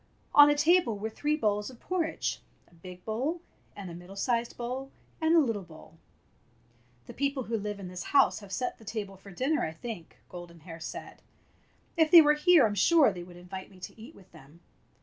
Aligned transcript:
On 0.33 0.49
a 0.49 0.55
table 0.55 0.97
were 0.97 1.11
three 1.11 1.35
bowls 1.37 1.69
of 1.69 1.79
porridge— 1.79 2.39
a 2.67 2.73
big 2.73 3.05
bowl, 3.05 3.39
and 3.75 3.91
a 3.91 3.93
middle 3.93 4.15
sized 4.15 4.57
bowl, 4.57 4.89
and 5.21 5.35
a 5.35 5.39
little 5.39 5.61
bowl. 5.61 5.99
"The 7.05 7.13
people 7.13 7.43
who 7.43 7.55
live 7.55 7.79
in 7.79 7.87
this 7.87 8.05
house 8.05 8.39
have 8.39 8.51
set 8.51 8.79
the 8.79 8.83
table 8.83 9.15
for 9.15 9.29
dinner, 9.29 9.63
I 9.63 9.73
think," 9.73 10.17
Golden 10.27 10.61
Hair 10.61 10.79
said. 10.79 11.21
"If 11.97 12.09
they 12.09 12.23
were 12.23 12.33
here 12.33 12.65
I'm 12.65 12.73
sure 12.73 13.13
they 13.13 13.21
would 13.21 13.37
invite 13.37 13.69
me 13.69 13.79
to 13.79 14.01
eat 14.01 14.15
with 14.15 14.31
them. 14.31 14.61